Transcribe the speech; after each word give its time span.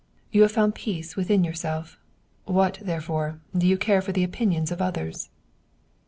You 0.31 0.41
have 0.41 0.51
found 0.51 0.73
peace 0.73 1.15
within 1.15 1.43
yourself; 1.43 1.99
what, 2.45 2.79
therefore, 2.81 3.39
do 3.55 3.67
you 3.67 3.77
care 3.77 4.01
for 4.01 4.11
the 4.11 4.23
opin 4.25 4.51
ions 4.51 4.71
of 4.71 4.81
others 4.81 5.29